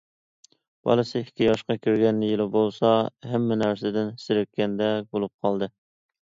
بالىسى 0.87 1.21
ئىككى 1.23 1.45
ياشقا 1.49 1.75
كىرگەن 1.83 2.23
يىلى 2.29 2.49
بولسا 2.57 2.95
ھەممە 3.35 3.61
نەرسىدىن 3.65 4.13
زېرىككەندەك 4.27 5.15
بولۇپ 5.15 5.35
قالدى. 5.49 5.73